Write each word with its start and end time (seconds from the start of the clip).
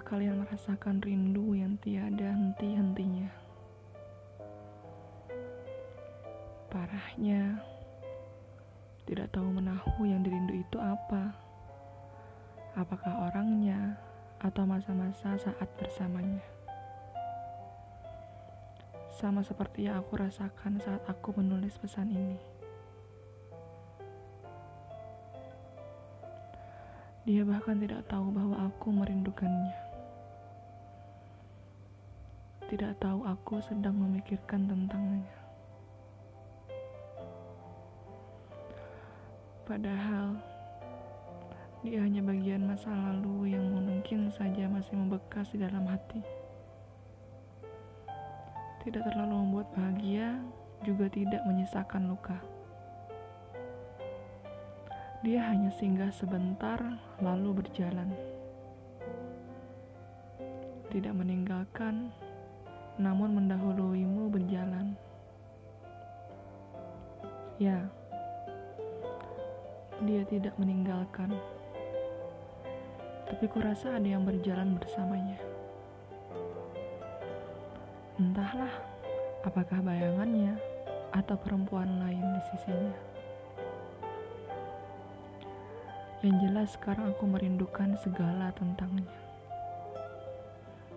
Pernahkah 0.00 0.16
kalian 0.16 0.40
merasakan 0.40 0.96
rindu 1.04 1.52
yang 1.52 1.76
tiada 1.76 2.32
henti-hentinya? 2.32 3.28
Parahnya, 6.72 7.60
tidak 9.04 9.28
tahu 9.28 9.52
menahu 9.52 10.08
yang 10.08 10.24
dirindu 10.24 10.56
itu 10.56 10.80
apa. 10.80 11.36
Apakah 12.80 13.28
orangnya 13.28 14.00
atau 14.40 14.64
masa-masa 14.64 15.36
saat 15.36 15.68
bersamanya? 15.76 16.40
Sama 19.12 19.44
seperti 19.44 19.84
yang 19.84 20.00
aku 20.00 20.16
rasakan 20.16 20.80
saat 20.80 21.04
aku 21.04 21.36
menulis 21.36 21.76
pesan 21.76 22.08
ini. 22.08 22.40
Dia 27.28 27.44
bahkan 27.44 27.76
tidak 27.76 28.08
tahu 28.08 28.32
bahwa 28.32 28.64
aku 28.64 28.88
merindukannya. 28.96 29.89
Tidak 32.70 33.02
tahu 33.02 33.26
aku 33.26 33.58
sedang 33.66 33.98
memikirkan 33.98 34.70
tentangnya. 34.70 35.34
Padahal 39.66 40.38
dia 41.82 41.98
hanya 41.98 42.22
bagian 42.22 42.70
masa 42.70 42.94
lalu 42.94 43.58
yang 43.58 43.74
mungkin 43.74 44.30
saja 44.30 44.70
masih 44.70 44.94
membekas 44.94 45.50
di 45.50 45.58
dalam 45.58 45.82
hati. 45.90 46.22
Tidak 48.86 49.02
terlalu 49.02 49.34
membuat 49.34 49.74
bahagia, 49.74 50.38
juga 50.86 51.10
tidak 51.10 51.42
menyisakan 51.50 52.06
luka. 52.06 52.38
Dia 55.26 55.42
hanya 55.50 55.74
singgah 55.74 56.14
sebentar, 56.14 56.78
lalu 57.18 57.66
berjalan. 57.66 58.14
Tidak 60.86 61.12
meninggalkan, 61.12 62.14
namun 62.96 63.36
mendahuluimu 63.36 64.32
berjalan. 64.32 64.96
Ya, 67.60 67.84
dia 70.00 70.24
tidak 70.24 70.56
meninggalkan, 70.56 71.36
tapi 73.28 73.44
kurasa 73.52 74.00
ada 74.00 74.08
yang 74.08 74.24
berjalan 74.24 74.80
bersamanya. 74.80 75.36
Entahlah, 78.16 78.72
apakah 79.44 79.84
bayangannya 79.84 80.56
atau 81.12 81.36
perempuan 81.36 82.00
lain 82.00 82.24
di 82.32 82.40
sisinya. 82.48 82.96
Yang 86.24 86.36
jelas 86.44 86.68
sekarang 86.76 87.12
aku 87.12 87.24
merindukan 87.28 87.96
segala 88.00 88.52
tentangnya. 88.56 89.19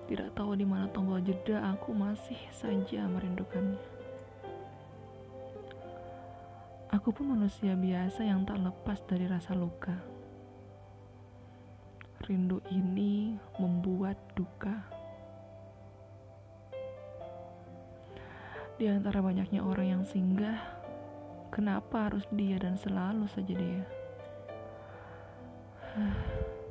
Tidak 0.04 0.36
tahu 0.36 0.60
di 0.60 0.68
mana 0.68 0.92
tombol 0.92 1.24
jeda, 1.24 1.64
aku 1.72 1.96
masih 1.96 2.40
saja 2.52 3.08
merindukannya. 3.08 3.80
Aku 6.94 7.10
pun 7.10 7.34
manusia 7.34 7.74
biasa 7.74 8.22
yang 8.22 8.46
tak 8.46 8.62
lepas 8.62 9.02
dari 9.10 9.26
rasa 9.26 9.58
luka. 9.58 9.98
Rindu 12.24 12.62
ini 12.70 13.34
membuat 13.58 14.20
duka. 14.38 14.78
Di 18.78 18.86
antara 18.92 19.26
banyaknya 19.26 19.66
orang 19.66 19.88
yang 19.90 20.04
singgah, 20.06 20.62
kenapa 21.50 22.12
harus 22.12 22.30
dia 22.30 22.62
dan 22.62 22.78
selalu 22.78 23.26
saja 23.26 23.54
dia? 23.58 23.84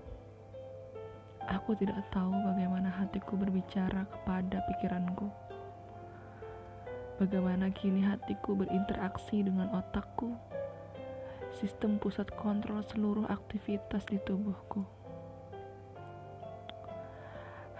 Aku 1.50 1.74
tidak 1.74 1.98
tahu 2.14 2.30
bagaimana 2.30 2.86
hatiku 2.86 3.34
berbicara 3.34 4.06
kepada 4.06 4.62
pikiranku. 4.70 5.26
Bagaimana 7.18 7.70
kini 7.74 8.02
hatiku 8.06 8.54
berinteraksi 8.54 9.42
dengan 9.42 9.70
otakku, 9.74 10.38
sistem 11.58 11.98
pusat 11.98 12.30
kontrol 12.38 12.82
seluruh 12.86 13.26
aktivitas 13.26 14.06
di 14.06 14.22
tubuhku. 14.22 14.86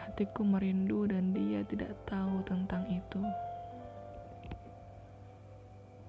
Hatiku 0.03 0.43
merindu 0.43 1.07
dan 1.07 1.31
dia 1.31 1.63
tidak 1.63 1.95
tahu 2.07 2.43
tentang 2.43 2.83
itu. 2.91 3.23